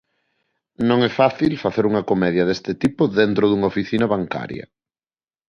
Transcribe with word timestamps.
Non 0.89 0.99
é 1.09 1.11
fácil 1.21 1.61
facer 1.65 1.83
unha 1.91 2.07
comedia 2.11 2.47
deste 2.49 2.71
tipo 2.83 3.01
dentro 3.19 3.43
dunha 3.47 3.69
oficina 3.73 4.05
bancaria. 4.15 4.65